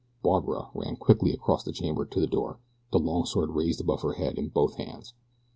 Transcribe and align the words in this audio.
Barbara 0.23 0.69
ran 0.73 0.95
quickly 0.95 1.31
across 1.31 1.63
the 1.63 1.71
chamber 1.71 2.05
to 2.07 2.19
the 2.19 2.25
door, 2.25 2.59
the 2.91 2.97
long 2.97 3.23
sword 3.23 3.51
raised 3.51 3.81
above 3.81 4.01
her 4.01 4.13
head 4.13 4.39
in 4.39 4.47
both 4.49 4.77
hands. 4.77 5.13